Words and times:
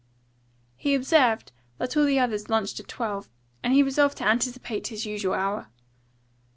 He 0.75 0.95
observed 0.95 1.51
that 1.77 1.95
all 1.95 2.05
the 2.05 2.17
others 2.17 2.49
lunched 2.49 2.79
at 2.79 2.87
twelve, 2.87 3.29
and 3.61 3.71
he 3.71 3.83
resolved 3.83 4.17
to 4.17 4.27
anticipate 4.27 4.87
his 4.87 5.05
usual 5.05 5.35
hour. 5.35 5.67